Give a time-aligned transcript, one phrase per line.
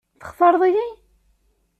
[0.19, 0.87] Textaṛeḍ-iyi?